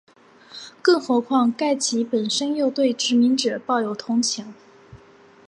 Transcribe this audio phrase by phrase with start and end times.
[0.81, 4.55] 更何况盖奇本身又对殖民者抱有同情。